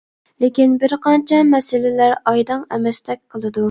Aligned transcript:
لېكىن، 0.45 0.73
بىر 0.85 0.95
قانچە 1.03 1.43
مەسىلىلەر 1.53 2.19
ئايدىڭ 2.19 2.69
ئەمەستەك 2.75 3.27
قىلىدۇ. 3.35 3.59